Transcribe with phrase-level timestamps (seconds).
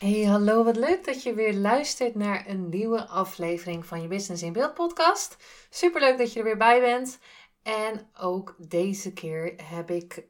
[0.00, 4.42] Hey, hallo, wat leuk dat je weer luistert naar een nieuwe aflevering van je Business
[4.42, 5.36] in Beeld podcast.
[5.70, 7.18] Super leuk dat je er weer bij bent.
[7.62, 10.26] En ook deze keer heb ik,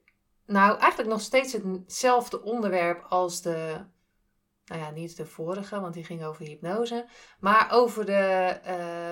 [0.46, 3.84] nou eigenlijk nog steeds hetzelfde onderwerp als de,
[4.64, 7.06] nou ja, niet de vorige, want die ging over hypnose,
[7.40, 8.58] maar over de,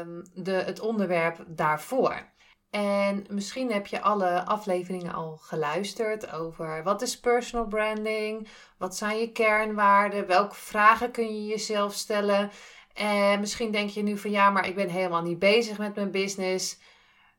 [0.07, 2.33] um, de, het onderwerp daarvoor.
[2.71, 9.19] En misschien heb je alle afleveringen al geluisterd over wat is personal branding, wat zijn
[9.19, 12.51] je kernwaarden, welke vragen kun je jezelf stellen.
[12.95, 16.11] En misschien denk je nu van ja, maar ik ben helemaal niet bezig met mijn
[16.11, 16.79] business.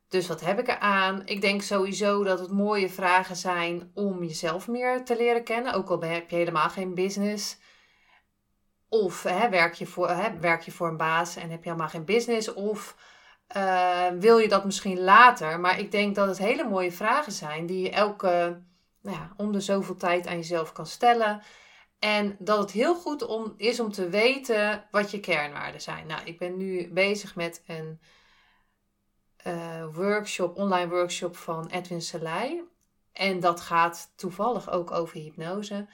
[0.08, 1.26] Dus wat heb ik eraan?
[1.26, 5.72] Ik denk sowieso dat het mooie vragen zijn om jezelf meer te leren kennen.
[5.72, 7.58] Ook al heb je helemaal geen business.
[8.88, 11.88] Of hè, werk, je voor, hè, werk je voor een baas en heb je helemaal
[11.90, 12.54] geen business.
[12.54, 12.96] Of
[13.56, 15.60] uh, wil je dat misschien later?
[15.60, 18.60] Maar ik denk dat het hele mooie vragen zijn die je elke,
[19.02, 21.42] nou ja, om de zoveel tijd aan jezelf kan stellen.
[21.98, 26.06] En dat het heel goed om, is om te weten wat je kernwaarden zijn.
[26.06, 28.00] Nou, ik ben nu bezig met een
[29.46, 32.62] uh, workshop, online workshop van Edwin Selei.
[33.12, 35.86] En dat gaat toevallig ook over hypnose.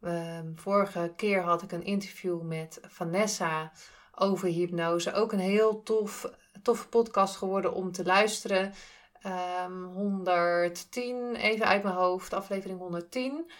[0.00, 3.72] Uh, vorige keer had ik een interview met Vanessa
[4.14, 5.12] over hypnose.
[5.12, 6.30] Ook een heel tof
[6.62, 8.64] toffe podcast geworden om te luisteren.
[8.66, 13.50] Um, ehm, 110, even uit mijn hoofd, aflevering 110.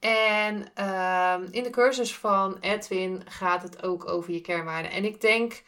[0.00, 4.90] En um, in de cursus van Edwin gaat het ook over je kernwaarden.
[4.90, 5.62] En ik denk,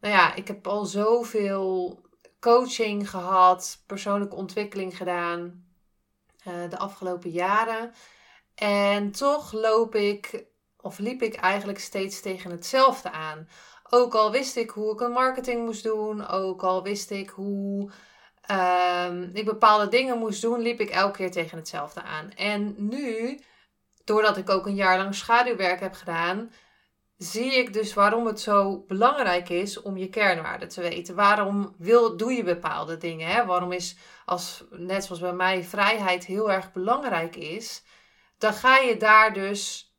[0.00, 2.00] nou ja, ik heb al zoveel
[2.40, 5.64] coaching gehad, persoonlijke ontwikkeling gedaan
[6.46, 7.92] uh, de afgelopen jaren.
[8.54, 10.44] En toch loop ik,
[10.80, 13.48] of liep ik eigenlijk steeds tegen hetzelfde aan.
[13.92, 17.90] Ook al wist ik hoe ik een marketing moest doen, ook al wist ik hoe
[18.50, 22.30] um, ik bepaalde dingen moest doen, liep ik elke keer tegen hetzelfde aan.
[22.30, 23.38] En nu,
[24.04, 26.52] doordat ik ook een jaar lang schaduwwerk heb gedaan,
[27.16, 31.14] zie ik dus waarom het zo belangrijk is om je kernwaarden te weten.
[31.14, 33.28] Waarom wil, doe je bepaalde dingen?
[33.28, 33.44] Hè?
[33.44, 37.82] Waarom is, als, net zoals bij mij, vrijheid heel erg belangrijk is,
[38.38, 39.94] dan ga je daar dus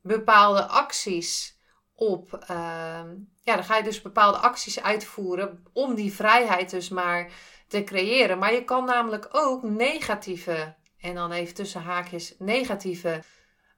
[0.00, 1.53] bepaalde acties
[1.94, 2.32] op.
[2.46, 3.08] Ehm,
[3.42, 7.30] ja, dan ga je dus bepaalde acties uitvoeren om die vrijheid dus maar
[7.68, 8.38] te creëren.
[8.38, 13.22] Maar je kan namelijk ook negatieve, en dan even tussen haakjes, negatieve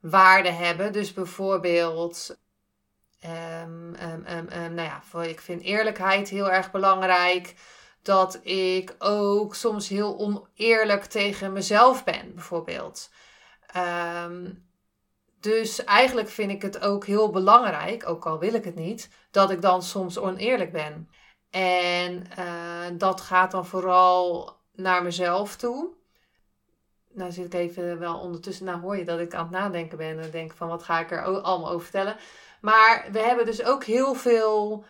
[0.00, 0.92] waarden hebben.
[0.92, 2.38] Dus bijvoorbeeld,
[3.24, 3.90] um,
[4.50, 7.54] nou ja, ik vind eerlijkheid heel erg belangrijk.
[8.02, 13.10] Dat ik ook soms heel oneerlijk tegen mezelf ben, bijvoorbeeld.
[15.40, 19.50] Dus eigenlijk vind ik het ook heel belangrijk, ook al wil ik het niet, dat
[19.50, 21.08] ik dan soms oneerlijk ben.
[21.50, 25.94] En uh, dat gaat dan vooral naar mezelf toe.
[27.12, 30.20] Nou zit ik even wel ondertussen, nou hoor je dat ik aan het nadenken ben
[30.20, 32.16] en denk van wat ga ik er allemaal over vertellen.
[32.60, 34.84] Maar we hebben dus ook heel veel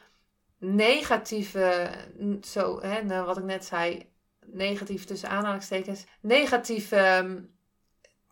[0.58, 1.90] negatieve,
[2.42, 4.10] zo, hè, nou, wat ik net zei,
[4.46, 7.24] negatief tussen aanhalingstekens, negatieve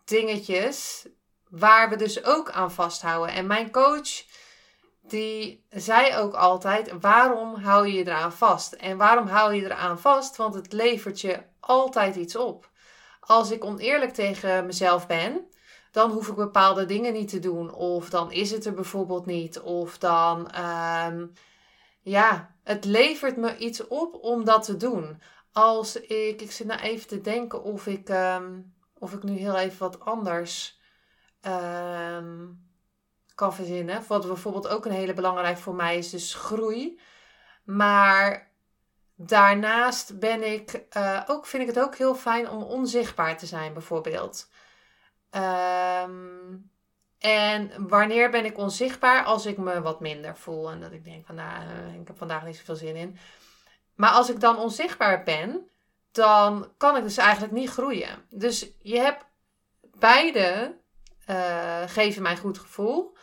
[0.05, 1.07] dingetjes
[1.57, 3.35] waar we dus ook aan vasthouden.
[3.35, 4.23] En mijn coach,
[5.01, 8.73] die zei ook altijd: waarom hou je je eraan vast?
[8.73, 10.35] En waarom hou je eraan vast?
[10.35, 12.69] Want het levert je altijd iets op.
[13.19, 15.47] Als ik oneerlijk tegen mezelf ben,
[15.91, 17.73] dan hoef ik bepaalde dingen niet te doen.
[17.73, 19.59] Of dan is het er bijvoorbeeld niet.
[19.59, 20.51] Of dan,
[21.07, 21.33] um,
[22.01, 25.21] ja, het levert me iets op om dat te doen.
[25.51, 29.57] Als ik, ik zit nou even te denken of ik, um, of ik nu heel
[29.57, 30.74] even wat anders
[31.47, 32.63] um,
[33.35, 34.03] kan verzinnen.
[34.07, 36.99] Wat bijvoorbeeld ook een hele belangrijk voor mij is, dus groei.
[37.63, 38.51] Maar
[39.15, 43.73] daarnaast ben ik uh, ook, vind ik het ook heel fijn om onzichtbaar te zijn,
[43.73, 44.49] bijvoorbeeld.
[45.31, 46.71] Um,
[47.19, 49.23] en wanneer ben ik onzichtbaar?
[49.23, 52.17] Als ik me wat minder voel en dat ik denk van nou, eh, ik heb
[52.17, 53.17] vandaag niet zoveel zin in.
[53.95, 55.69] Maar als ik dan onzichtbaar ben,
[56.11, 58.25] dan kan ik dus eigenlijk niet groeien.
[58.29, 59.25] Dus je hebt
[59.81, 60.77] beide
[61.29, 63.17] uh, geven mij goed gevoel.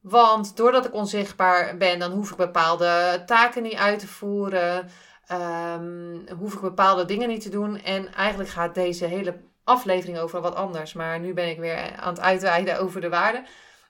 [0.00, 4.90] Want doordat ik onzichtbaar ben, dan hoef ik bepaalde taken niet uit te voeren.
[5.32, 7.82] Um, hoef ik bepaalde dingen niet te doen.
[7.82, 10.92] En eigenlijk gaat deze hele aflevering over wat anders.
[10.92, 13.42] Maar nu ben ik weer aan het uitweiden over de waarde.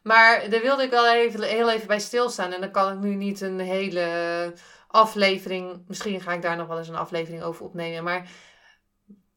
[0.03, 2.53] Maar daar wilde ik wel even, heel even bij stilstaan.
[2.53, 4.53] En dan kan ik nu niet een hele
[4.89, 5.85] aflevering.
[5.89, 8.05] Misschien ga ik daar nog wel eens een aflevering over opnemen.
[8.05, 8.29] Maar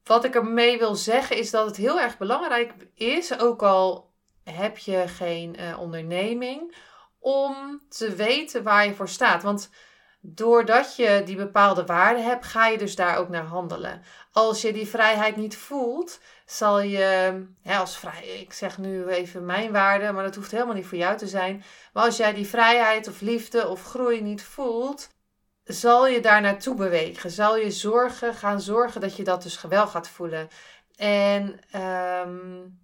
[0.04, 4.12] wat ik ermee wil zeggen is dat het heel erg belangrijk is, ook al
[4.44, 6.76] heb je geen uh, onderneming,
[7.20, 9.44] om te weten waar je voor staat.
[9.44, 9.70] Want
[10.22, 14.02] doordat je die bepaalde waarden hebt, ga je dus daar ook naar handelen.
[14.32, 19.46] Als je die vrijheid niet voelt, zal je, hè, als vrij, ik zeg nu even
[19.46, 21.64] mijn waarde, maar dat hoeft helemaal niet voor jou te zijn.
[21.94, 25.10] Maar als jij die vrijheid of liefde of groei niet voelt,
[25.74, 27.32] zal je daar naartoe bewegen.
[27.32, 30.50] Zal je zorgen, gaan zorgen dat je dat dus wel gaat voelen.
[30.96, 31.60] En
[32.26, 32.80] um,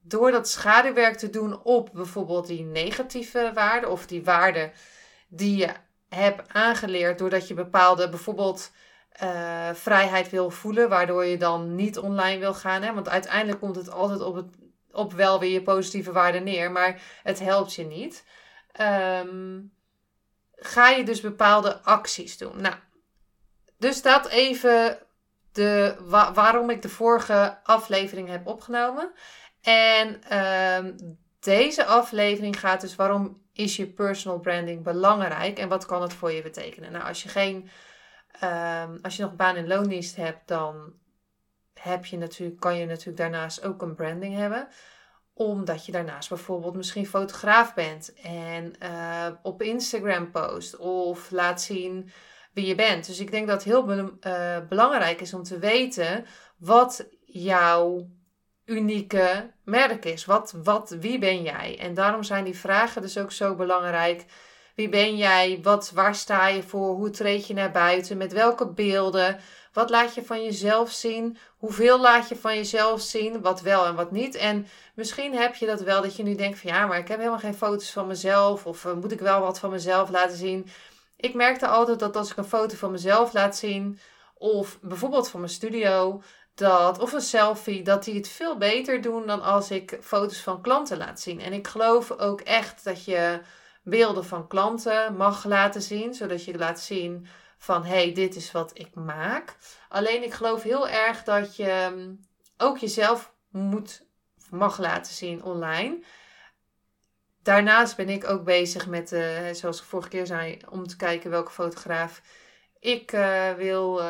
[0.00, 4.72] door dat schaduwwerk te doen op bijvoorbeeld die negatieve waarden of die waarden
[5.28, 5.68] die je
[6.08, 8.70] hebt aangeleerd doordat je bepaalde bijvoorbeeld
[9.22, 12.82] uh, vrijheid wil voelen, waardoor je dan niet online wil gaan.
[12.82, 12.94] Hè?
[12.94, 14.46] Want uiteindelijk komt het altijd op, het,
[14.90, 18.24] op wel weer je positieve waarden neer, maar het helpt je niet.
[18.80, 19.72] Um,
[20.66, 22.60] ga je dus bepaalde acties doen.
[22.60, 22.74] Nou,
[23.78, 24.98] dus dat even
[25.52, 25.96] de,
[26.34, 29.12] waarom ik de vorige aflevering heb opgenomen.
[29.60, 30.96] En um,
[31.40, 36.32] deze aflevering gaat dus waarom is je personal branding belangrijk en wat kan het voor
[36.32, 36.92] je betekenen?
[36.92, 37.70] Nou, als je geen,
[38.44, 40.92] um, als je nog baan in loondienst hebt, dan
[41.74, 44.68] heb je natuurlijk, kan je natuurlijk daarnaast ook een branding hebben
[45.34, 52.10] omdat je daarnaast bijvoorbeeld misschien fotograaf bent en uh, op Instagram post of laat zien
[52.52, 53.06] wie je bent.
[53.06, 56.24] Dus ik denk dat het heel uh, belangrijk is om te weten
[56.58, 58.08] wat jouw
[58.64, 60.24] unieke merk is.
[60.24, 61.78] Wat, wat, wie ben jij?
[61.78, 64.24] En daarom zijn die vragen dus ook zo belangrijk.
[64.74, 65.58] Wie ben jij?
[65.62, 66.94] Wat, waar sta je voor?
[66.94, 68.16] Hoe treed je naar buiten?
[68.16, 69.38] Met welke beelden?
[69.74, 71.36] Wat laat je van jezelf zien?
[71.56, 73.40] Hoeveel laat je van jezelf zien?
[73.40, 74.34] Wat wel en wat niet?
[74.34, 77.18] En misschien heb je dat wel dat je nu denkt van ja, maar ik heb
[77.18, 78.66] helemaal geen foto's van mezelf.
[78.66, 80.66] Of uh, moet ik wel wat van mezelf laten zien?
[81.16, 83.98] Ik merkte altijd dat als ik een foto van mezelf laat zien,
[84.34, 86.22] of bijvoorbeeld van mijn studio,
[86.54, 90.62] dat, of een selfie, dat die het veel beter doen dan als ik foto's van
[90.62, 91.40] klanten laat zien.
[91.40, 93.40] En ik geloof ook echt dat je
[93.82, 97.26] beelden van klanten mag laten zien, zodat je laat zien
[97.64, 99.56] van hey, dit is wat ik maak.
[99.88, 102.20] Alleen ik geloof heel erg dat je mm,
[102.56, 104.06] ook jezelf moet,
[104.50, 106.04] mag laten zien online.
[107.42, 111.30] Daarnaast ben ik ook bezig met, uh, zoals ik vorige keer zei, om te kijken
[111.30, 112.22] welke fotograaf
[112.80, 114.08] ik uh, wil uh,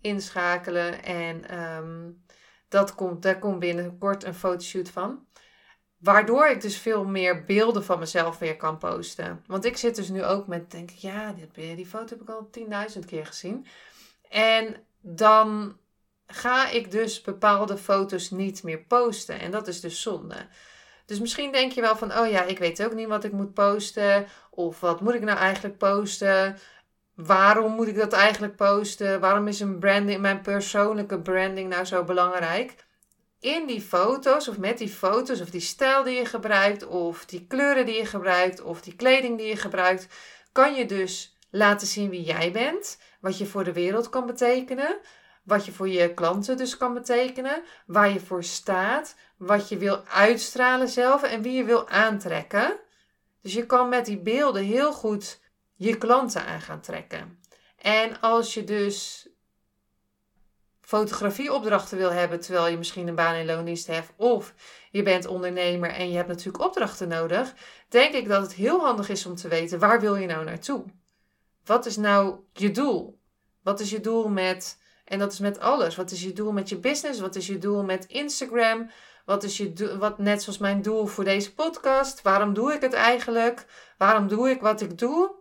[0.00, 1.02] inschakelen.
[1.02, 2.24] En um,
[2.68, 5.26] dat komt, daar komt binnenkort een fotoshoot van.
[6.00, 9.44] Waardoor ik dus veel meer beelden van mezelf weer kan posten.
[9.46, 12.28] Want ik zit dus nu ook met, denk ik, ja, die, die foto heb ik
[12.28, 12.50] al
[12.94, 13.66] 10.000 keer gezien.
[14.28, 15.76] En dan
[16.26, 19.40] ga ik dus bepaalde foto's niet meer posten.
[19.40, 20.46] En dat is dus zonde.
[21.06, 23.54] Dus misschien denk je wel van, oh ja, ik weet ook niet wat ik moet
[23.54, 24.26] posten.
[24.50, 26.58] Of wat moet ik nou eigenlijk posten?
[27.14, 29.20] Waarom moet ik dat eigenlijk posten?
[29.20, 32.74] Waarom is een branding, mijn persoonlijke branding nou zo belangrijk?
[33.40, 37.46] In die foto's of met die foto's of die stijl die je gebruikt of die
[37.46, 40.06] kleuren die je gebruikt of die kleding die je gebruikt,
[40.52, 44.98] kan je dus laten zien wie jij bent, wat je voor de wereld kan betekenen,
[45.42, 50.04] wat je voor je klanten dus kan betekenen, waar je voor staat, wat je wil
[50.04, 52.76] uitstralen zelf en wie je wil aantrekken.
[53.42, 55.40] Dus je kan met die beelden heel goed
[55.74, 57.38] je klanten aan gaan trekken.
[57.76, 59.28] En als je dus
[60.90, 64.54] fotografieopdrachten wil hebben terwijl je misschien een baan in loondienst hebt of
[64.90, 67.54] je bent ondernemer en je hebt natuurlijk opdrachten nodig,
[67.88, 70.84] denk ik dat het heel handig is om te weten waar wil je nou naartoe?
[71.64, 73.20] Wat is nou je doel?
[73.62, 75.96] Wat is je doel met en dat is met alles.
[75.96, 77.20] Wat is je doel met je business?
[77.20, 78.90] Wat is je doel met Instagram?
[79.24, 82.22] Wat is je doel, wat net zoals mijn doel voor deze podcast?
[82.22, 83.66] Waarom doe ik het eigenlijk?
[83.98, 85.34] Waarom doe ik wat ik doe?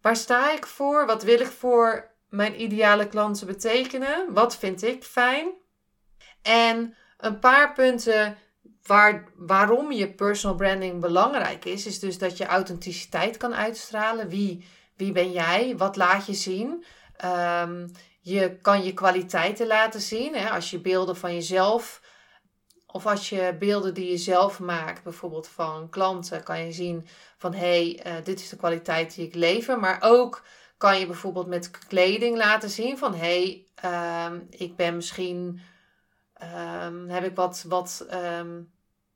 [0.00, 1.06] Waar sta ik voor?
[1.06, 4.32] Wat wil ik voor mijn ideale klanten betekenen?
[4.32, 5.48] Wat vind ik fijn?
[6.42, 8.36] En een paar punten
[8.82, 14.28] waar, waarom je personal branding belangrijk is, is dus dat je authenticiteit kan uitstralen.
[14.28, 14.66] Wie,
[14.96, 15.76] wie ben jij?
[15.76, 16.84] Wat laat je zien?
[17.24, 17.90] Um,
[18.20, 20.34] je kan je kwaliteiten laten zien.
[20.34, 20.50] Hè?
[20.50, 22.00] Als je beelden van jezelf
[22.86, 27.54] of als je beelden die je zelf maakt, bijvoorbeeld van klanten, kan je zien van
[27.54, 29.78] hé, hey, uh, dit is de kwaliteit die ik lever.
[29.78, 30.42] Maar ook
[30.76, 35.60] kan je bijvoorbeeld met kleding laten zien van hé, hey, um, ik ben misschien,
[36.86, 38.72] um, heb ik wat, wat um,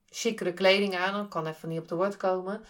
[0.08, 2.64] chicere kleding aan, dan kan even niet op de woord komen.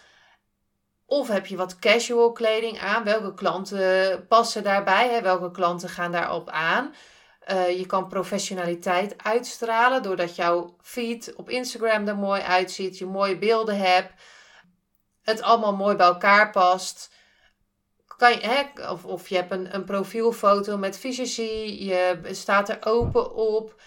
[1.05, 3.03] Of heb je wat casual kleding aan?
[3.03, 5.09] Welke klanten passen daarbij?
[5.09, 5.21] Hè?
[5.21, 6.93] Welke klanten gaan daarop aan?
[7.51, 13.37] Uh, je kan professionaliteit uitstralen doordat jouw feed op Instagram er mooi uitziet, je mooie
[13.37, 14.13] beelden hebt,
[15.21, 17.13] het allemaal mooi bij elkaar past.
[18.21, 22.77] Kan je, hè, of, of je hebt een, een profielfoto met visagie, je staat er
[22.81, 23.81] open op.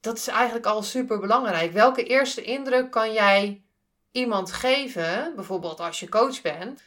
[0.00, 1.72] Dat is eigenlijk al super belangrijk.
[1.72, 3.64] Welke eerste indruk kan jij
[4.10, 6.82] iemand geven, bijvoorbeeld als je coach bent?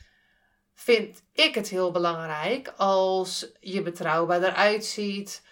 [0.74, 5.44] Vind ik het heel belangrijk als je betrouwbaar eruit ziet.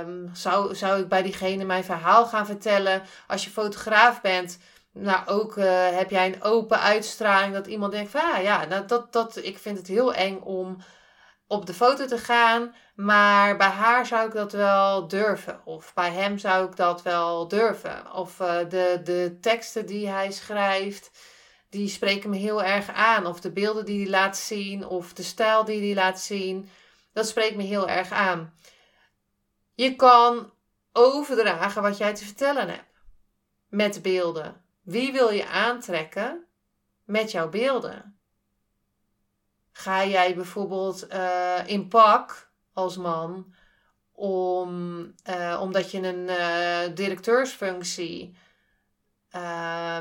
[0.00, 3.02] Um, zou, zou ik bij diegene mijn verhaal gaan vertellen?
[3.26, 4.58] Als je fotograaf bent,
[4.92, 8.86] nou ook uh, heb jij een open uitstraling dat iemand denkt van ah, ja, nou,
[8.86, 10.76] dat, dat, ik vind het heel eng om
[11.46, 15.60] op de foto te gaan, maar bij haar zou ik dat wel durven.
[15.64, 18.12] Of bij hem zou ik dat wel durven.
[18.12, 21.10] Of uh, de, de teksten die hij schrijft,
[21.70, 23.26] die spreken me heel erg aan.
[23.26, 26.70] Of de beelden die hij laat zien, of de stijl die hij laat zien,
[27.12, 28.54] dat spreekt me heel erg aan.
[29.74, 30.52] Je kan
[30.92, 32.92] overdragen wat jij te vertellen hebt
[33.68, 34.61] met beelden.
[34.82, 36.46] Wie wil je aantrekken
[37.04, 38.18] met jouw beelden?
[39.72, 43.54] Ga jij bijvoorbeeld uh, in pak als man
[44.12, 48.36] om, uh, omdat je een uh, directeursfunctie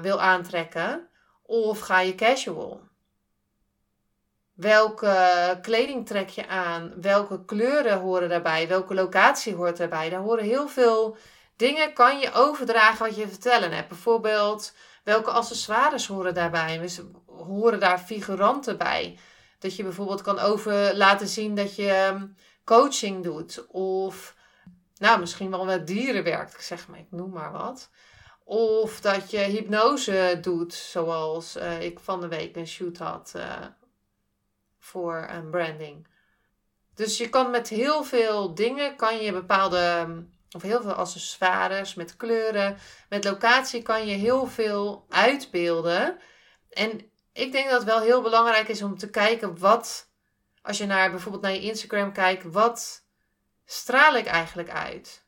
[0.01, 1.09] wil aantrekken?
[1.41, 2.81] Of ga je casual?
[4.53, 7.01] Welke kleding trek je aan?
[7.01, 8.67] Welke kleuren horen daarbij?
[8.67, 10.09] Welke locatie hoort daarbij?
[10.09, 11.17] Daar horen heel veel
[11.61, 13.87] dingen kan je overdragen wat je vertellen hebt.
[13.87, 16.77] Bijvoorbeeld, welke accessoires horen daarbij?
[16.77, 19.19] Dus horen daar figuranten bij?
[19.59, 22.27] Dat je bijvoorbeeld kan over laten zien dat je ehm,
[22.63, 23.65] coaching doet.
[23.67, 24.35] Of
[24.97, 27.89] nou, misschien wel met dieren werkt, zeg maar, ik noem maar wat.
[28.43, 33.43] Of dat je hypnose doet, zoals uh, ik van de week een shoot had uh,
[34.79, 36.07] voor een branding.
[36.95, 40.21] Dus je kan met heel veel dingen, kan je bepaalde ehm,
[40.55, 42.77] of heel veel accessoires met kleuren.
[43.09, 46.19] Met locatie kan je heel veel uitbeelden.
[46.69, 50.09] En ik denk dat het wel heel belangrijk is om te kijken wat,
[50.61, 53.03] als je naar bijvoorbeeld naar je Instagram kijkt, wat
[53.65, 55.23] straal ik eigenlijk uit?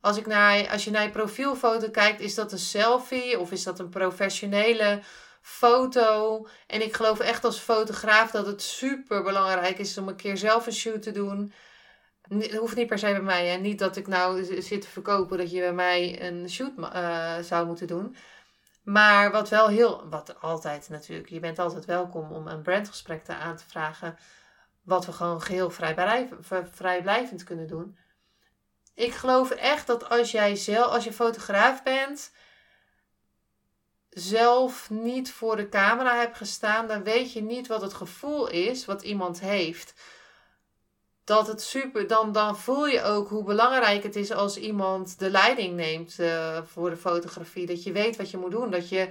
[0.00, 3.62] Als, ik naar, als je naar je profielfoto kijkt, is dat een selfie of is
[3.62, 5.00] dat een professionele
[5.40, 6.46] foto?
[6.66, 10.66] En ik geloof echt als fotograaf dat het super belangrijk is om een keer zelf
[10.66, 11.52] een shoot te doen.
[12.28, 13.46] Het hoeft niet per se bij mij.
[13.46, 13.56] Hè?
[13.56, 17.66] Niet dat ik nou zit te verkopen dat je bij mij een shoot uh, zou
[17.66, 18.16] moeten doen.
[18.82, 23.34] Maar wat wel heel, wat altijd natuurlijk, je bent altijd welkom om een brandgesprek te
[23.34, 24.16] aan te vragen.
[24.82, 25.70] Wat we gewoon geheel
[26.70, 27.98] vrijblijvend kunnen doen.
[28.94, 32.32] Ik geloof echt dat als jij zelf, als je fotograaf bent,
[34.08, 38.84] zelf niet voor de camera hebt gestaan, dan weet je niet wat het gevoel is
[38.84, 39.94] wat iemand heeft
[41.24, 45.30] dat het super, dan, dan voel je ook hoe belangrijk het is als iemand de
[45.30, 47.66] leiding neemt uh, voor de fotografie.
[47.66, 48.70] Dat je weet wat je moet doen.
[48.70, 49.08] Dat je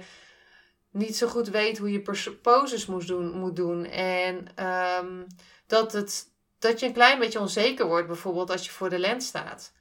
[0.90, 3.30] niet zo goed weet hoe je poses moet doen.
[3.30, 3.84] Moet doen.
[3.84, 4.64] En
[5.00, 5.26] um,
[5.66, 6.26] dat, het,
[6.58, 9.72] dat je een klein beetje onzeker wordt, bijvoorbeeld als je voor de lens staat.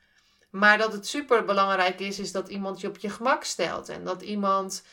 [0.49, 3.89] Maar dat het super belangrijk is, is dat iemand je op je gemak stelt.
[3.89, 4.83] En dat iemand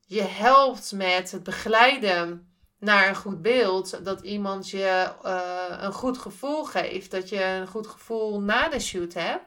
[0.00, 4.04] je helpt met het begeleiden naar een goed beeld.
[4.04, 7.10] Dat iemand je uh, een goed gevoel geeft.
[7.10, 9.44] Dat je een goed gevoel na de shoot hebt.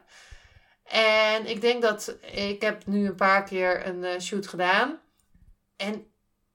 [0.84, 5.00] En ik denk dat ik heb nu een paar keer een uh, shoot gedaan.
[5.76, 6.06] En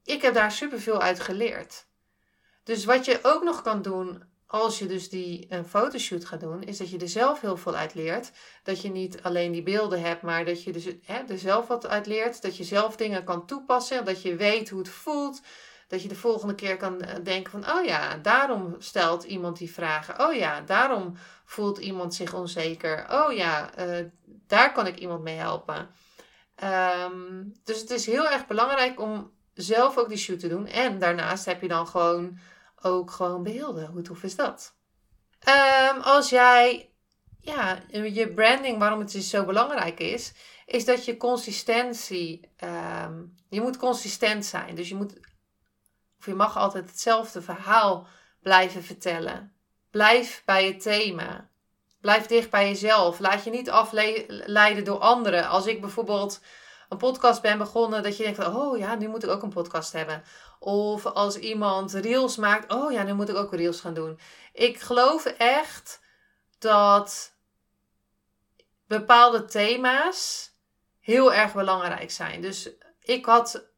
[0.03, 1.85] ik heb daar superveel uit geleerd.
[2.63, 6.63] Dus wat je ook nog kan doen als je dus die een fotoshoot gaat doen,
[6.63, 8.31] is dat je er zelf heel veel uit leert.
[8.63, 11.87] Dat je niet alleen die beelden hebt, maar dat je dus, hè, er zelf wat
[11.87, 12.41] uit leert.
[12.41, 14.05] Dat je zelf dingen kan toepassen.
[14.05, 15.41] Dat je weet hoe het voelt.
[15.87, 19.73] Dat je de volgende keer kan eh, denken van, oh ja, daarom stelt iemand die
[19.73, 20.27] vragen.
[20.27, 23.05] Oh ja, daarom voelt iemand zich onzeker.
[23.11, 24.05] Oh ja, uh,
[24.47, 25.89] daar kan ik iemand mee helpen.
[26.63, 30.67] Um, dus het is heel erg belangrijk om zelf ook die shoot te doen.
[30.67, 32.39] En daarnaast heb je dan gewoon
[32.81, 33.87] ook gewoon beelden.
[33.87, 34.75] Hoe tof is dat?
[35.47, 36.89] Um, als jij,
[37.39, 40.33] ja, je branding, waarom het dus zo belangrijk is,
[40.65, 42.49] is dat je consistentie,
[43.05, 44.75] um, je moet consistent zijn.
[44.75, 45.19] Dus je moet
[46.25, 48.07] of je mag altijd hetzelfde verhaal
[48.41, 49.53] blijven vertellen.
[49.91, 51.49] Blijf bij het thema.
[52.01, 53.19] Blijf dicht bij jezelf.
[53.19, 55.47] Laat je niet afleiden door anderen.
[55.47, 56.41] Als ik bijvoorbeeld
[56.89, 59.91] een podcast ben begonnen, dat je denkt oh ja, nu moet ik ook een podcast
[59.91, 60.23] hebben.
[60.59, 64.19] Of als iemand reels maakt, oh ja, nu moet ik ook reels gaan doen.
[64.53, 66.01] Ik geloof echt
[66.59, 67.33] dat
[68.87, 70.51] bepaalde thema's
[70.99, 72.41] heel erg belangrijk zijn.
[72.41, 73.73] Dus ik had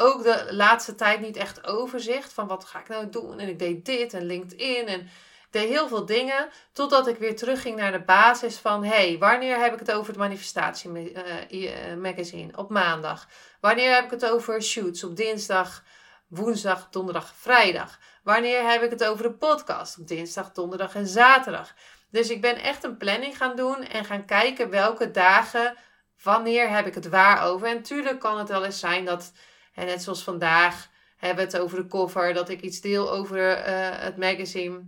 [0.00, 3.38] ook de laatste tijd niet echt overzicht van wat ga ik nou doen.
[3.38, 4.86] En ik deed dit en LinkedIn.
[4.86, 5.08] En
[5.50, 9.72] deed heel veel dingen totdat ik weer terugging naar de basis van: hey, wanneer heb
[9.72, 11.12] ik het over het manifestatie
[11.50, 12.56] uh, magazine?
[12.56, 13.28] Op maandag.
[13.60, 15.04] Wanneer heb ik het over shoots?
[15.04, 15.82] Op dinsdag,
[16.28, 17.98] woensdag, donderdag, vrijdag.
[18.22, 19.98] Wanneer heb ik het over de podcast?
[19.98, 21.74] Op dinsdag, donderdag en zaterdag.
[22.10, 25.76] Dus ik ben echt een planning gaan doen en gaan kijken welke dagen,
[26.22, 27.68] wanneer heb ik het waar over.
[27.68, 29.32] En natuurlijk kan het wel eens zijn dat,
[29.80, 33.58] en net zoals vandaag, hebben we het over de cover, dat ik iets deel over
[33.58, 34.80] uh, het magazine.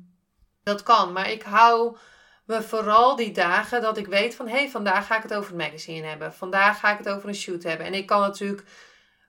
[0.63, 1.97] Dat kan, maar ik hou
[2.45, 5.53] me vooral die dagen dat ik weet van hé, hey, vandaag ga ik het over
[5.53, 6.35] het magazine hebben.
[6.35, 7.87] Vandaag ga ik het over een shoot hebben.
[7.87, 8.63] En ik kan natuurlijk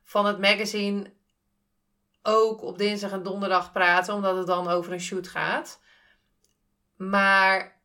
[0.04, 1.14] van het magazine
[2.22, 5.80] ook op dinsdag en donderdag praten, omdat het dan over een shoot gaat.
[6.98, 7.82] Maar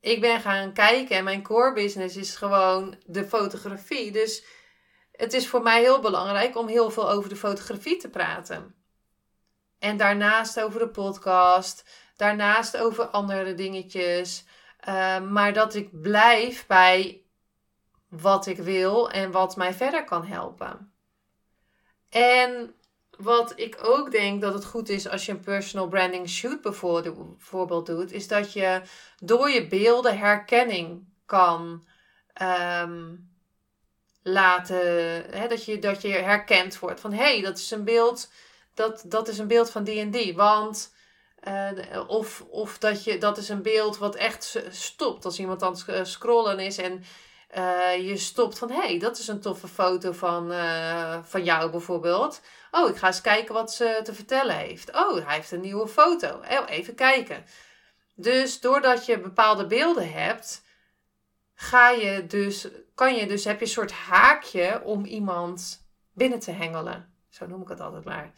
[0.00, 4.12] ik ben gaan kijken en mijn core business is gewoon de fotografie.
[4.12, 4.44] Dus
[5.22, 8.74] het is voor mij heel belangrijk om heel veel over de fotografie te praten.
[9.78, 11.84] En daarnaast over de podcast,
[12.16, 14.44] daarnaast over andere dingetjes.
[14.88, 17.22] Uh, maar dat ik blijf bij
[18.08, 20.92] wat ik wil en wat mij verder kan helpen.
[22.08, 22.74] En
[23.18, 27.86] wat ik ook denk dat het goed is als je een personal branding shoot bijvoorbeeld
[27.86, 28.82] doet, is dat je
[29.18, 31.86] door je beelden herkenning kan
[32.42, 33.31] um,
[34.22, 34.86] laten,
[35.30, 38.30] hè, dat, je, dat je herkend wordt van hé, hey, dat is een beeld,
[38.74, 40.34] dat, dat is een beeld van die en die.
[40.34, 40.92] Want,
[41.48, 41.70] uh,
[42.06, 46.08] of, of dat, je, dat is een beeld wat echt stopt als iemand aan het
[46.08, 47.04] scrollen is en
[47.56, 51.70] uh, je stopt van hé, hey, dat is een toffe foto van, uh, van jou
[51.70, 52.40] bijvoorbeeld.
[52.70, 54.94] Oh, ik ga eens kijken wat ze te vertellen heeft.
[54.94, 56.40] Oh, hij heeft een nieuwe foto.
[56.50, 57.44] Oh, even kijken.
[58.14, 60.61] Dus doordat je bepaalde beelden hebt,
[61.62, 66.50] ga je dus, kan je dus, heb je een soort haakje om iemand binnen te
[66.50, 67.14] hengelen.
[67.28, 68.32] Zo noem ik het altijd maar.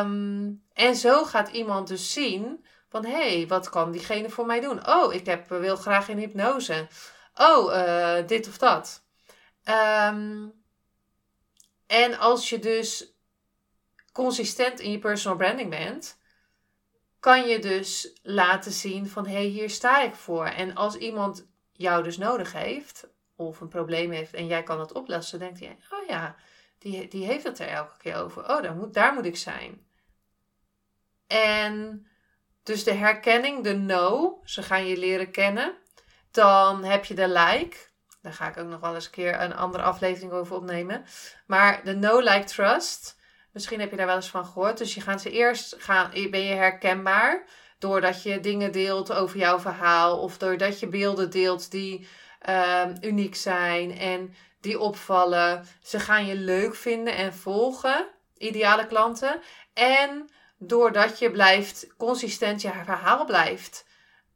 [0.00, 4.60] Um, en zo gaat iemand dus zien van, hé, hey, wat kan diegene voor mij
[4.60, 4.88] doen?
[4.88, 6.88] Oh, ik heb, wil graag in hypnose.
[7.34, 9.04] Oh, uh, dit of dat.
[10.08, 10.52] Um,
[11.86, 13.14] en als je dus
[14.12, 16.18] consistent in je personal branding bent,
[17.20, 20.46] kan je dus laten zien van hé, hey, hier sta ik voor.
[20.46, 24.92] En als iemand jou dus nodig heeft, of een probleem heeft en jij kan het
[24.92, 26.36] oplossen, denkt hij, oh ja,
[26.78, 28.42] die, die heeft het er elke keer over.
[28.42, 29.86] Oh, daar moet, daar moet ik zijn.
[31.26, 32.06] En
[32.62, 35.74] dus de herkenning, de no, ze gaan je leren kennen.
[36.30, 37.76] Dan heb je de like.
[38.22, 41.04] Daar ga ik ook nog wel eens een keer een andere aflevering over opnemen.
[41.46, 43.18] Maar de no, like, trust.
[43.52, 44.78] Misschien heb je daar wel eens van gehoord.
[44.78, 47.44] Dus je gaat ze eerst gaan, ben je herkenbaar.
[47.78, 50.18] Doordat je dingen deelt over jouw verhaal.
[50.18, 52.08] Of doordat je beelden deelt die
[52.48, 55.66] um, uniek zijn en die opvallen.
[55.82, 58.08] Ze gaan je leuk vinden en volgen.
[58.38, 59.40] Ideale klanten.
[59.74, 63.86] En doordat je blijft consistent je verhaal blijft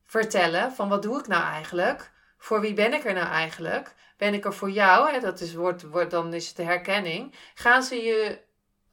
[0.04, 0.72] vertellen.
[0.72, 2.10] Van wat doe ik nou eigenlijk?
[2.38, 3.94] Voor wie ben ik er nou eigenlijk?
[4.16, 5.12] Ben ik er voor jou?
[5.12, 5.20] Hè?
[5.20, 7.34] Dat is, wordt, dan is het de herkenning.
[7.54, 8.40] Gaan ze je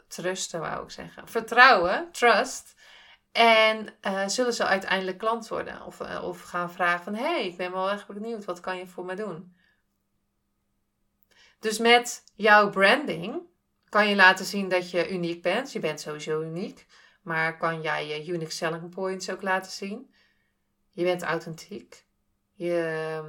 [0.07, 1.27] trusten, wou ik zeggen.
[1.27, 2.75] Vertrouwen, trust.
[3.37, 5.85] En uh, zullen ze uiteindelijk klant worden?
[5.85, 8.77] Of, uh, of gaan vragen van, hé, hey, ik ben wel echt benieuwd, wat kan
[8.77, 9.55] je voor me doen?
[11.59, 13.41] Dus met jouw branding
[13.89, 15.71] kan je laten zien dat je uniek bent.
[15.71, 16.85] Je bent sowieso uniek.
[17.21, 20.13] Maar kan jij je unique selling points ook laten zien?
[20.89, 22.05] Je bent authentiek.
[22.53, 23.21] Je,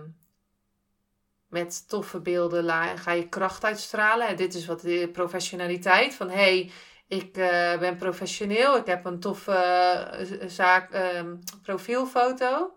[1.46, 4.28] met toffe beelden ga je kracht uitstralen.
[4.28, 6.70] En dit is wat de professionaliteit van hey,
[7.08, 12.72] ik uh, ben professioneel, ik heb een toffe uh, zaak, uh, profielfoto.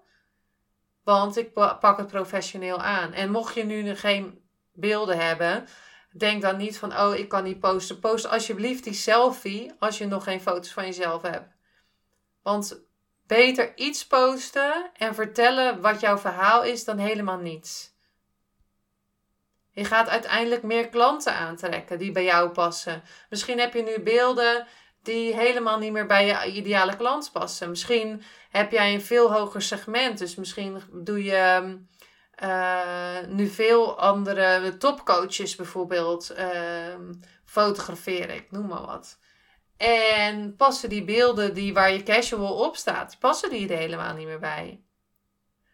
[1.04, 3.14] Want ik pak het professioneel aan.
[3.14, 4.42] En mocht je nu geen
[4.74, 5.68] beelden hebben,
[6.18, 8.00] denk dan niet van oh, ik kan niet posten.
[8.00, 11.54] Post alsjeblieft die selfie als je nog geen foto's van jezelf hebt.
[12.44, 12.82] Want
[13.28, 17.91] beter iets posten en vertellen wat jouw verhaal is dan helemaal niets.
[19.72, 23.04] Je gaat uiteindelijk meer klanten aantrekken die bij jou passen.
[23.30, 24.68] Misschien heb je nu beelden
[25.04, 27.70] die helemaal niet meer bij je ideale klant passen.
[27.70, 30.18] Misschien heb jij een veel hoger segment.
[30.18, 31.78] Dus misschien doe je
[32.44, 36.96] uh, nu veel andere topcoaches bijvoorbeeld uh,
[37.46, 38.36] fotograferen.
[38.36, 39.20] Ik noem maar wat.
[39.78, 44.28] En passen die beelden die waar je casual op staat, passen die er helemaal niet
[44.28, 44.84] meer bij.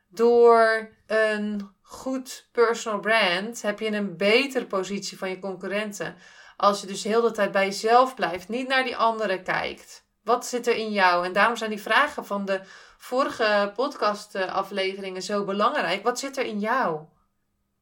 [0.08, 6.15] Door een goed personal brand heb je een betere positie van je concurrenten.
[6.58, 10.06] Als je dus heel de tijd bij jezelf blijft, niet naar die anderen kijkt.
[10.23, 11.26] Wat zit er in jou?
[11.26, 12.62] En daarom zijn die vragen van de
[12.97, 16.04] vorige podcastafleveringen zo belangrijk.
[16.04, 17.02] Wat zit er in jou?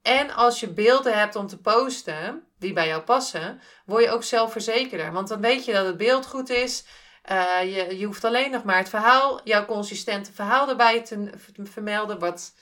[0.01, 4.23] En als je beelden hebt om te posten, die bij jou passen, word je ook
[4.23, 5.11] zelfverzekerder.
[5.11, 6.85] Want dan weet je dat het beeld goed is
[7.31, 11.29] Uh, je, je hoeft alleen nog maar het verhaal, jouw consistente verhaal erbij te
[11.63, 12.53] vermelden, wat,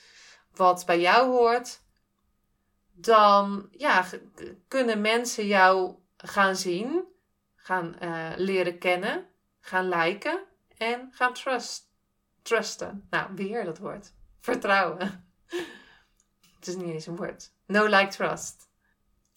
[0.56, 1.82] wat bij jou hoort.
[2.92, 4.06] Dan ja,
[4.68, 7.04] kunnen mensen jou gaan zien,
[7.56, 9.28] gaan uh, leren kennen,
[9.60, 10.44] gaan liken
[10.78, 11.90] en gaan trust,
[12.42, 13.08] trusten.
[13.10, 14.14] Nou, weer dat woord.
[14.40, 15.26] Vertrouwen.
[16.56, 17.52] Het is niet eens een woord.
[17.66, 18.68] No like trust.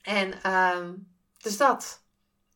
[0.02, 2.04] En um, dus dat.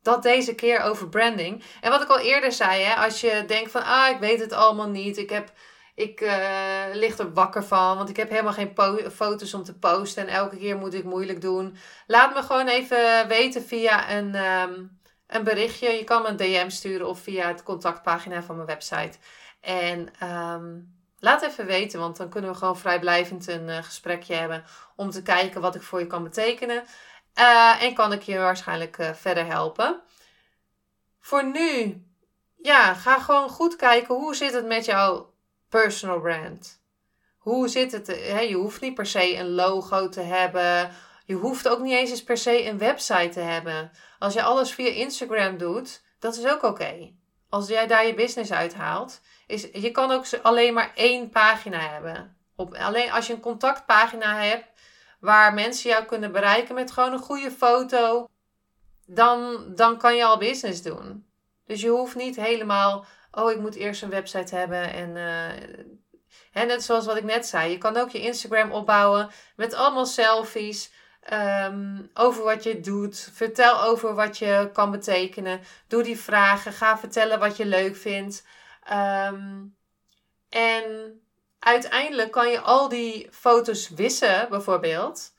[0.01, 1.63] Dat deze keer over branding.
[1.81, 4.51] En wat ik al eerder zei, hè, als je denkt van, ah, ik weet het
[4.51, 5.17] allemaal niet.
[5.17, 5.51] Ik, heb,
[6.01, 8.73] ik uh, er wakker van, want ik heb helemaal geen
[9.11, 10.27] foto's om te posten.
[10.27, 11.77] En elke keer moet ik moeilijk doen.
[12.07, 15.89] Laat me gewoon even weten via een, um, een berichtje.
[15.89, 19.17] Je kan me een DM sturen of via het contactpagina van mijn website.
[19.61, 24.63] En um, laat even weten, want dan kunnen we gewoon vrijblijvend een uh, gesprekje hebben.
[24.95, 26.83] Om te kijken wat ik voor je kan betekenen.
[27.39, 30.01] Uh, en kan ik je waarschijnlijk verder helpen.
[31.19, 32.03] Voor nu,
[32.61, 35.30] ja, ga gewoon goed kijken hoe zit het met jouw
[35.71, 36.81] personal brand.
[37.37, 38.07] Hoe zit het?
[38.07, 38.39] Hè?
[38.39, 40.91] Je hoeft niet per se een logo te hebben.
[41.25, 43.91] Je hoeft ook niet eens per se een website te hebben.
[44.19, 47.11] Als je alles via Instagram doet, dat is ook oké.
[47.49, 52.37] Als jij daar je business uithaalt, is je kan ook alleen maar één pagina hebben.
[52.55, 54.65] Op, alleen als je een contactpagina hebt,
[55.19, 58.27] waar mensen jou kunnen bereiken met gewoon een goede foto,
[59.05, 61.25] dan, dan kan je al business doen.
[61.65, 65.15] Dus je hoeft niet helemaal, oh ik moet eerst een website hebben en,
[66.53, 70.05] uh, net zoals wat ik net zei, je kan ook je Instagram opbouwen met allemaal
[70.05, 70.91] selfies.
[71.33, 73.29] Um, over wat je doet.
[73.33, 75.61] Vertel over wat je kan betekenen.
[75.87, 76.73] Doe die vragen.
[76.73, 78.45] Ga vertellen wat je leuk vindt.
[78.91, 79.75] Um,
[80.49, 81.19] en
[81.59, 85.33] uiteindelijk kan je al die foto's wissen, bijvoorbeeld.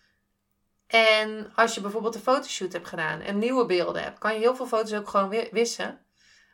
[0.86, 4.56] En als je bijvoorbeeld een fotoshoot hebt gedaan en nieuwe beelden hebt, kan je heel
[4.56, 6.06] veel foto's ook gewoon wissen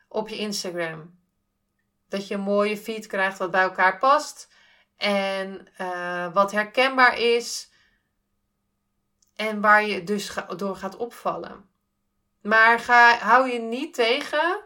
[0.07, 1.18] op je Instagram.
[2.09, 4.49] Dat je een mooie feed krijgt wat bij elkaar past
[4.97, 7.69] en uh, wat herkenbaar is
[9.35, 11.69] en waar je dus door gaat opvallen.
[12.41, 14.59] Maar ga, hou je niet tegen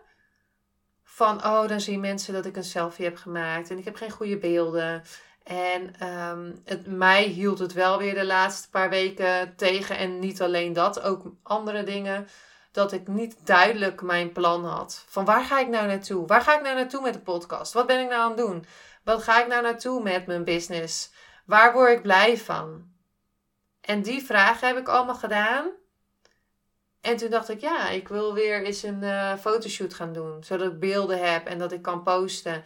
[1.04, 4.12] van, oh, dan zien mensen dat ik een selfie heb gemaakt en ik heb geen
[4.12, 5.04] goede beelden.
[5.44, 5.94] En
[6.64, 9.98] het, mij hield het wel weer de laatste paar weken tegen.
[9.98, 12.28] En niet alleen dat, ook andere dingen.
[12.74, 15.06] Dat ik niet duidelijk mijn plan had.
[15.08, 16.28] Van waar ga ik nou naartoe?
[16.28, 17.74] Waar ga ik nou naartoe met de podcast?
[17.74, 18.66] Wat ben ik nou aan het doen?
[19.04, 21.12] Wat ga ik nou naartoe met mijn business?
[21.46, 22.92] Waar word ik blij van?
[23.82, 25.72] En die vragen heb ik allemaal gedaan.
[27.02, 30.44] En toen dacht ik, ja, ik wil weer eens een uh, fotoshoot gaan doen.
[30.44, 32.64] Zodat ik beelden heb en dat ik kan posten.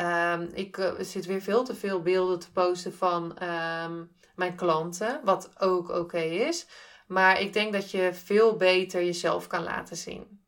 [0.00, 5.20] Um, ik uh, zit weer veel te veel beelden te posten van um, mijn klanten.
[5.24, 6.66] Wat ook oké is.
[7.10, 10.44] Maar ik denk dat je veel beter jezelf kan laten zien.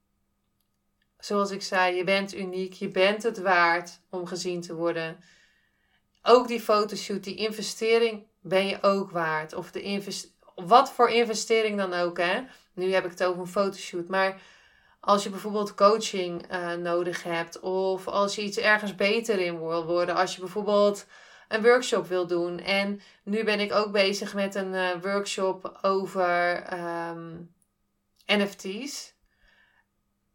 [1.19, 2.73] Zoals ik zei, je bent uniek.
[2.73, 5.21] Je bent het waard om gezien te worden.
[6.23, 9.55] Ook die fotoshoot, die investering ben je ook waard.
[9.55, 12.43] Of de invest wat voor investering dan ook, hè.
[12.75, 14.09] Nu heb ik het over een fotoshoot.
[14.09, 14.41] Maar
[15.01, 17.61] als je bijvoorbeeld coaching uh, nodig hebt.
[17.61, 20.15] Of als je iets ergens beter in wil worden.
[20.15, 21.07] Als je bijvoorbeeld
[21.53, 22.59] een workshop wil doen.
[22.59, 27.55] En nu ben ik ook bezig met een uh, workshop over um,
[28.27, 29.15] NFT's.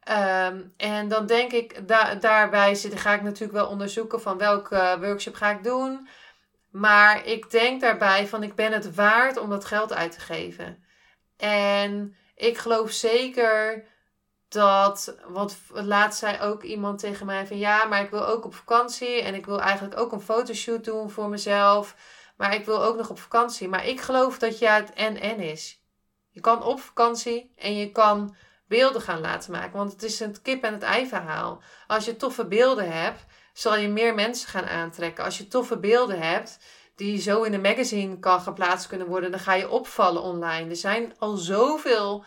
[0.10, 4.98] Um, en dan denk ik, da daarbij zit, ga ik natuurlijk wel onderzoeken van welke
[5.00, 6.08] workshop ga ik doen.
[6.72, 10.84] Maar ik denk daarbij van ik ben het waard om dat geld uit te geven.
[11.38, 13.86] En ik geloof zeker
[14.48, 18.56] dat, want laatst zei ook iemand tegen mij van ja, maar ik wil ook op
[18.56, 21.96] vakantie en ik wil eigenlijk ook een fotoshoot doen voor mezelf.
[22.38, 23.70] Maar ik wil ook nog op vakantie.
[23.70, 25.82] Maar ik geloof dat ja het en-en is.
[26.30, 28.36] Je kan op vakantie en je kan
[28.68, 29.78] beelden gaan laten maken.
[29.78, 31.62] Want het is een kip en het ei verhaal.
[31.88, 35.24] Als je toffe beelden hebt, zal je meer mensen gaan aantrekken.
[35.24, 36.60] Als je toffe beelden hebt,
[36.96, 40.70] die zo in een magazine kan geplaatst kunnen worden, dan ga je opvallen online.
[40.70, 42.26] Er zijn al zoveel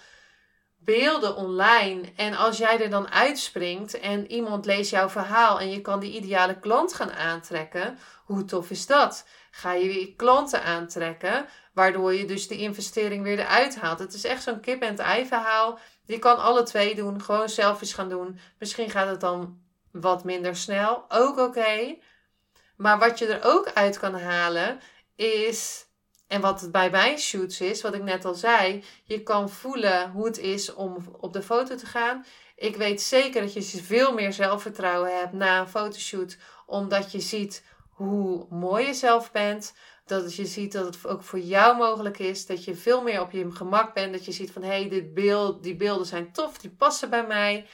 [0.84, 2.12] beelden online.
[2.16, 6.12] En als jij er dan uitspringt en iemand leest jouw verhaal en je kan die
[6.12, 9.26] ideale klant gaan aantrekken, hoe tof is dat?
[9.50, 13.98] Ga je weer klanten aantrekken, waardoor je dus de investering weer eruit haalt.
[13.98, 15.78] Het is echt zo'n kip en het ei verhaal.
[16.04, 18.38] Je kan alle twee doen, gewoon selfies gaan doen.
[18.58, 19.60] Misschien gaat het dan
[19.92, 21.96] wat minder snel, ook oké.
[22.76, 24.80] Maar wat je er ook uit kan halen
[25.16, 25.86] is,
[26.30, 30.10] en wat het bij mijn shoots is, wat ik net al zei, je kan voelen
[30.10, 32.24] hoe het is om op de foto te gaan.
[32.56, 37.64] Ik weet zeker dat je veel meer zelfvertrouwen hebt na een fotoshoot, omdat je ziet
[37.90, 39.74] hoe mooi je zelf bent.
[40.06, 42.46] Dat je ziet dat het ook voor jou mogelijk is.
[42.46, 44.12] Dat je veel meer op je gemak bent.
[44.12, 47.26] Dat je ziet van hé, hey, dit beeld, die beelden zijn tof, die passen bij
[47.26, 47.66] mij.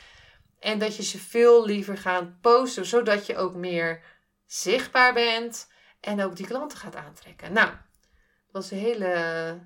[0.58, 4.02] En dat je ze veel liever gaat posten, zodat je ook meer
[4.46, 5.68] zichtbaar bent
[6.00, 7.52] en ook die klanten gaat aantrekken.
[7.52, 7.68] Nou,
[8.50, 9.58] was een hele,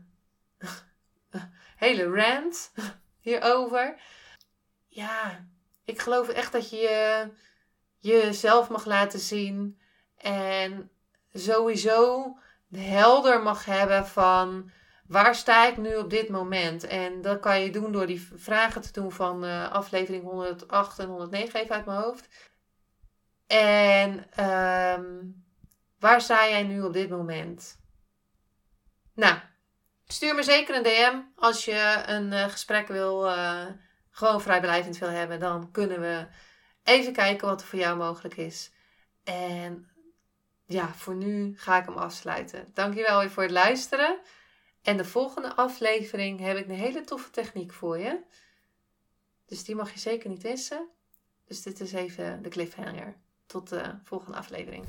[1.76, 2.72] hele rant
[3.20, 4.00] hierover.
[4.88, 5.46] Ja,
[5.84, 7.28] ik geloof echt dat je
[7.98, 9.80] jezelf mag laten zien
[10.16, 10.90] en
[11.32, 12.36] sowieso
[12.76, 14.70] helder mag hebben van
[15.06, 16.84] waar sta ik nu op dit moment?
[16.84, 21.08] En dat kan je doen door die vragen te doen van uh, aflevering 108 en
[21.08, 22.28] 109 even uit mijn hoofd.
[23.46, 24.10] En
[24.44, 25.44] um,
[25.98, 27.79] waar sta jij nu op dit moment?
[29.20, 29.38] Nou,
[30.06, 33.66] stuur me zeker een DM als je een uh, gesprek wil, uh,
[34.11, 35.40] gewoon vrijblijvend wil hebben.
[35.40, 36.26] Dan kunnen we
[36.85, 38.70] even kijken wat er voor jou mogelijk is.
[39.24, 39.90] En
[40.66, 42.68] ja, voor nu ga ik hem afsluiten.
[42.74, 44.18] Dankjewel weer voor het luisteren.
[44.83, 48.20] En de volgende aflevering heb ik een hele toffe techniek voor je.
[49.46, 50.88] Dus die mag je zeker niet missen.
[51.46, 53.16] Dus dit is even de cliffhanger.
[53.46, 54.88] Tot de volgende aflevering.